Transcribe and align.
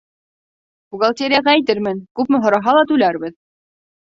Бухгалтерияға 0.95 1.53
әйтермен, 1.57 2.01
күпме 2.21 2.41
һораһа 2.47 2.75
ла 2.79 2.83
түләрбеҙ. 2.95 3.37